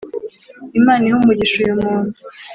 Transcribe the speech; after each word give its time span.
imana 0.79 1.03
ihe 1.05 1.15
umugisha 1.17 1.55
uyu 1.61 1.77
muntu 1.83 2.17